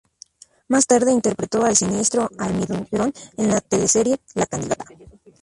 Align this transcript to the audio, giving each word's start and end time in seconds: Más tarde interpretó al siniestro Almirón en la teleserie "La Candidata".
Más 0.67 0.87
tarde 0.87 1.11
interpretó 1.11 1.63
al 1.63 1.75
siniestro 1.75 2.27
Almirón 2.39 2.87
en 3.37 3.47
la 3.49 3.61
teleserie 3.61 4.19
"La 4.33 4.47
Candidata". 4.47 4.85